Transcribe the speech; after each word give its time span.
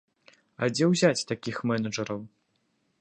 А 0.61 0.69
дзе 0.77 0.85
ўзяць 0.93 1.27
такіх 1.33 1.61
менеджараў? 1.73 2.19